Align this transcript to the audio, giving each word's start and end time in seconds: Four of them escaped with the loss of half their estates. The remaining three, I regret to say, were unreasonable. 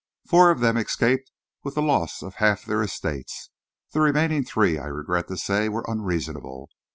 Four 0.27 0.49
of 0.49 0.61
them 0.61 0.77
escaped 0.77 1.31
with 1.63 1.75
the 1.75 1.81
loss 1.83 2.23
of 2.23 2.37
half 2.41 2.65
their 2.65 2.81
estates. 2.81 3.51
The 3.93 4.01
remaining 4.01 4.43
three, 4.43 4.79
I 4.79 4.85
regret 4.87 5.27
to 5.27 5.37
say, 5.37 5.69
were 5.69 5.85
unreasonable. 5.87 6.71